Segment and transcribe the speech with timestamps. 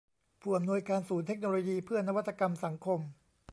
[0.41, 2.99] ผู้อำนวยการศูนย์เทคโนโลยีเพื่อนวัตกรรมสังคม